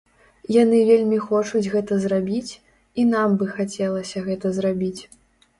Яны 0.53 0.79
вельмі 0.87 1.19
хочуць 1.25 1.69
гэта 1.75 1.97
зрабіць, 2.05 2.53
і 3.03 3.05
нам 3.13 3.37
бы 3.43 3.51
хацелася 3.59 4.25
гэта 4.31 4.57
зрабіць. 4.57 5.01